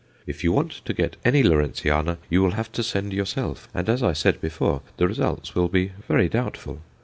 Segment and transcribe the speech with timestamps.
[0.25, 4.01] If you want to get any Lawrenceana, you will have to send yourself, and as
[4.01, 6.79] I said before, the results will be very doubtful.